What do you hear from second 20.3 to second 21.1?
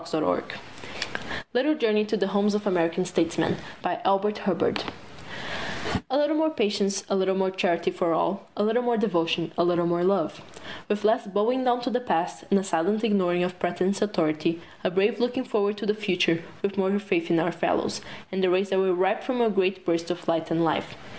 and life.